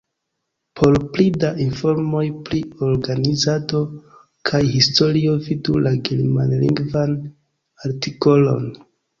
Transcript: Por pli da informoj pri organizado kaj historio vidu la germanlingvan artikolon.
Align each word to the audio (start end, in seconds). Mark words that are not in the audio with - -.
Por 0.79 0.95
pli 1.17 1.25
da 1.43 1.49
informoj 1.65 2.23
pri 2.47 2.61
organizado 2.87 3.81
kaj 4.51 4.63
historio 4.79 5.37
vidu 5.51 5.77
la 5.89 5.95
germanlingvan 6.09 7.17
artikolon. 7.93 8.69